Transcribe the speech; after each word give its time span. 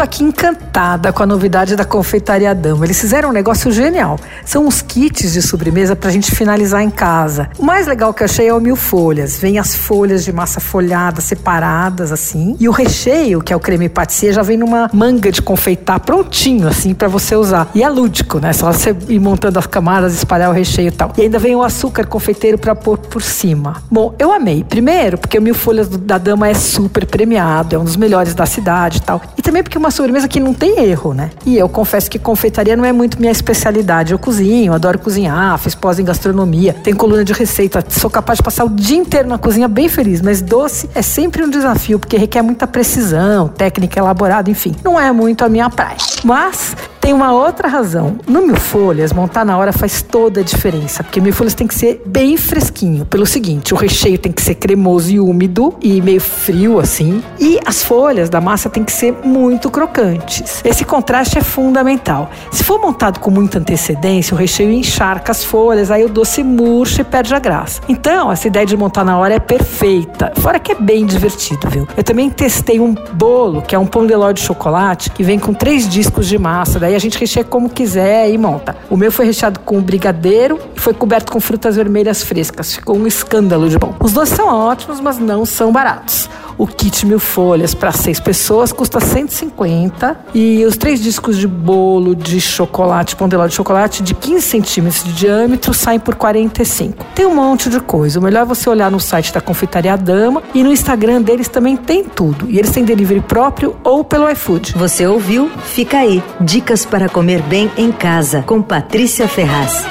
tô 0.00 0.04
aqui 0.04 0.24
encantada 0.24 1.12
com 1.12 1.22
a 1.22 1.26
novidade 1.26 1.76
da 1.76 1.84
Confeitaria 1.84 2.54
Dama. 2.54 2.86
Eles 2.86 2.98
fizeram 2.98 3.28
um 3.28 3.32
negócio 3.32 3.70
genial. 3.70 4.18
São 4.46 4.66
uns 4.66 4.80
kits 4.80 5.34
de 5.34 5.42
sobremesa 5.42 5.94
pra 5.94 6.10
gente 6.10 6.34
finalizar 6.34 6.82
em 6.82 6.88
casa. 6.88 7.50
O 7.58 7.64
mais 7.66 7.86
legal 7.86 8.14
que 8.14 8.22
eu 8.22 8.24
achei 8.24 8.48
é 8.48 8.54
o 8.54 8.58
mil 8.58 8.76
folhas. 8.76 9.36
Vem 9.38 9.58
as 9.58 9.74
folhas 9.74 10.24
de 10.24 10.32
massa 10.32 10.58
folhada 10.58 11.20
separadas, 11.20 12.12
assim. 12.12 12.56
E 12.58 12.66
o 12.66 12.72
recheio, 12.72 13.42
que 13.42 13.52
é 13.52 13.56
o 13.56 13.60
creme 13.60 13.90
patissier, 13.90 14.32
já 14.32 14.40
vem 14.40 14.56
numa 14.56 14.88
manga 14.90 15.30
de 15.30 15.42
confeitar 15.42 16.00
prontinho, 16.00 16.66
assim, 16.66 16.94
para 16.94 17.06
você 17.06 17.36
usar. 17.36 17.68
E 17.74 17.82
é 17.82 17.88
lúdico, 17.90 18.38
né? 18.38 18.54
Só 18.54 18.72
você 18.72 18.96
ir 19.06 19.20
montando 19.20 19.58
as 19.58 19.66
camadas, 19.66 20.14
espalhar 20.14 20.48
o 20.48 20.54
recheio 20.54 20.88
e 20.88 20.92
tal. 20.92 21.12
E 21.18 21.20
ainda 21.20 21.38
vem 21.38 21.54
o 21.54 21.62
açúcar 21.62 22.06
confeiteiro 22.06 22.56
para 22.56 22.74
pôr 22.74 22.96
por 22.96 23.20
cima. 23.20 23.82
Bom, 23.90 24.14
eu 24.18 24.32
amei. 24.32 24.64
Primeiro, 24.64 25.18
porque 25.18 25.36
o 25.36 25.42
mil 25.42 25.54
folhas 25.54 25.90
da 25.90 26.16
dama 26.16 26.48
é 26.48 26.54
super 26.54 27.04
premiado, 27.04 27.76
é 27.76 27.78
um 27.78 27.84
dos 27.84 27.96
melhores 27.96 28.34
da 28.34 28.46
cidade 28.46 28.96
e 28.96 29.02
tal. 29.02 29.20
E 29.36 29.42
também 29.42 29.62
porque 29.62 29.76
é 29.76 29.89
uma 29.90 29.92
sobremesa 29.92 30.28
que 30.28 30.38
não 30.38 30.54
tem 30.54 30.78
erro, 30.84 31.12
né? 31.12 31.30
E 31.44 31.58
eu 31.58 31.68
confesso 31.68 32.08
que 32.08 32.18
confeitaria 32.18 32.76
não 32.76 32.84
é 32.84 32.92
muito 32.92 33.18
minha 33.18 33.32
especialidade. 33.32 34.12
Eu 34.12 34.18
cozinho, 34.18 34.72
adoro 34.72 34.98
cozinhar, 35.00 35.58
fiz 35.58 35.74
pós 35.74 35.98
em 35.98 36.04
gastronomia, 36.04 36.72
tenho 36.72 36.96
coluna 36.96 37.24
de 37.24 37.32
receita, 37.32 37.84
sou 37.88 38.08
capaz 38.08 38.36
de 38.36 38.44
passar 38.44 38.64
o 38.64 38.68
dia 38.68 38.96
inteiro 38.96 39.28
na 39.28 39.36
cozinha 39.36 39.66
bem 39.66 39.88
feliz, 39.88 40.22
mas 40.22 40.40
doce 40.40 40.88
é 40.94 41.02
sempre 41.02 41.42
um 41.42 41.50
desafio, 41.50 41.98
porque 41.98 42.16
requer 42.16 42.40
muita 42.40 42.68
precisão, 42.68 43.48
técnica 43.48 43.98
elaborada, 43.98 44.48
enfim. 44.48 44.76
Não 44.84 44.98
é 44.98 45.10
muito 45.10 45.44
a 45.44 45.48
minha 45.48 45.68
praia. 45.68 45.96
Mas 46.22 46.76
tem 47.00 47.12
uma 47.12 47.32
outra 47.32 47.66
razão. 47.66 48.18
No 48.26 48.46
mil 48.46 48.56
folhas, 48.56 49.12
montar 49.12 49.44
na 49.44 49.56
hora 49.56 49.72
faz 49.72 50.02
toda 50.02 50.40
a 50.40 50.44
diferença, 50.44 51.02
porque 51.02 51.20
mil 51.20 51.32
folhas 51.32 51.54
tem 51.54 51.66
que 51.66 51.74
ser 51.74 52.02
bem 52.04 52.36
fresquinho. 52.36 53.04
Pelo 53.04 53.26
seguinte, 53.26 53.72
o 53.72 53.76
recheio 53.76 54.18
tem 54.18 54.30
que 54.30 54.42
ser 54.42 54.56
cremoso 54.56 55.10
e 55.10 55.18
úmido 55.18 55.74
e 55.80 56.00
meio 56.02 56.20
frio 56.20 56.78
assim, 56.78 57.22
e 57.38 57.58
as 57.64 57.82
folhas 57.82 58.28
da 58.28 58.40
massa 58.40 58.68
tem 58.68 58.84
que 58.84 58.92
ser 58.92 59.12
muito 59.24 59.70
crocantes. 59.70 60.60
Esse 60.64 60.84
contraste 60.84 61.38
é 61.38 61.42
fundamental. 61.42 62.30
Se 62.50 62.62
for 62.62 62.80
montado 62.80 63.18
com 63.20 63.30
muita 63.30 63.58
antecedência, 63.58 64.34
o 64.34 64.38
recheio 64.38 64.70
encharca 64.70 65.32
as 65.32 65.42
folhas, 65.42 65.90
aí 65.90 66.04
o 66.04 66.08
doce 66.08 66.42
murcha 66.42 67.00
e 67.00 67.04
perde 67.04 67.34
a 67.34 67.38
graça. 67.38 67.80
Então, 67.88 68.30
essa 68.30 68.46
ideia 68.46 68.66
de 68.66 68.76
montar 68.76 69.04
na 69.04 69.16
hora 69.18 69.34
é 69.34 69.40
perfeita. 69.40 70.32
Fora 70.36 70.58
que 70.58 70.72
é 70.72 70.74
bem 70.74 71.06
divertido, 71.06 71.68
viu? 71.68 71.88
Eu 71.96 72.04
também 72.04 72.28
testei 72.28 72.78
um 72.78 72.94
bolo, 73.12 73.62
que 73.62 73.74
é 73.74 73.78
um 73.78 73.86
pão 73.86 74.06
de 74.06 74.14
ló 74.14 74.32
de 74.32 74.40
chocolate, 74.40 75.10
que 75.10 75.22
vem 75.22 75.38
com 75.38 75.54
três 75.54 75.88
discos 75.88 76.26
de 76.26 76.38
massa, 76.38 76.78
daí 76.90 76.96
a 76.96 76.98
gente 76.98 77.18
recheia 77.18 77.44
como 77.44 77.70
quiser 77.70 78.30
e 78.30 78.36
monta. 78.36 78.76
O 78.88 78.96
meu 78.96 79.12
foi 79.12 79.24
recheado 79.24 79.60
com 79.60 79.80
brigadeiro 79.80 80.58
e 80.74 80.80
foi 80.80 80.92
coberto 80.92 81.30
com 81.32 81.40
frutas 81.40 81.76
vermelhas 81.76 82.22
frescas. 82.22 82.74
Ficou 82.74 82.96
um 82.96 83.06
escândalo 83.06 83.68
de 83.68 83.78
bom. 83.78 83.94
Os 84.00 84.12
doces 84.12 84.34
são 84.34 84.48
ótimos, 84.48 85.00
mas 85.00 85.18
não 85.18 85.46
são 85.46 85.72
baratos. 85.72 86.28
O 86.60 86.66
kit 86.66 87.06
mil 87.06 87.18
folhas 87.18 87.72
para 87.72 87.90
seis 87.90 88.20
pessoas 88.20 88.70
custa 88.70 89.00
150 89.00 90.26
e 90.34 90.62
os 90.66 90.76
três 90.76 91.02
discos 91.02 91.38
de 91.38 91.48
bolo 91.48 92.14
de 92.14 92.38
chocolate, 92.38 93.16
pão 93.16 93.26
de 93.26 93.34
ló 93.34 93.46
de 93.46 93.54
chocolate 93.54 94.02
de 94.02 94.12
15 94.14 94.42
centímetros 94.42 95.02
de 95.02 95.14
diâmetro 95.14 95.72
saem 95.72 95.98
por 95.98 96.16
45. 96.16 97.02
Tem 97.14 97.24
um 97.24 97.34
monte 97.34 97.70
de 97.70 97.80
coisa. 97.80 98.20
O 98.20 98.22
melhor 98.22 98.42
é 98.42 98.44
você 98.44 98.68
olhar 98.68 98.90
no 98.90 99.00
site 99.00 99.32
da 99.32 99.40
Confeitaria 99.40 99.96
Dama 99.96 100.42
e 100.52 100.62
no 100.62 100.70
Instagram 100.70 101.22
deles 101.22 101.48
também 101.48 101.78
tem 101.78 102.04
tudo. 102.04 102.44
E 102.50 102.58
eles 102.58 102.70
têm 102.70 102.84
delivery 102.84 103.22
próprio 103.22 103.74
ou 103.82 104.04
pelo 104.04 104.28
iFood. 104.28 104.74
Você 104.76 105.06
ouviu? 105.06 105.50
Fica 105.64 105.96
aí. 105.96 106.22
Dicas 106.42 106.84
para 106.84 107.08
comer 107.08 107.40
bem 107.40 107.70
em 107.74 107.90
casa 107.90 108.42
com 108.42 108.60
Patrícia 108.60 109.26
Ferraz. 109.26 109.82